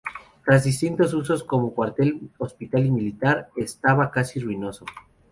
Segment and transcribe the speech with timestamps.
[0.43, 4.83] Tras distintos usos como cuartel y hospital militar, estaba casi ruinoso.